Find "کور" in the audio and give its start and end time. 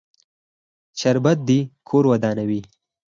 1.87-2.03